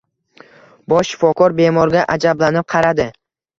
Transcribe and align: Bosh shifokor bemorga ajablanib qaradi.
Bosh 0.93 1.11
shifokor 1.11 1.55
bemorga 1.61 2.07
ajablanib 2.17 2.69
qaradi. 2.77 3.11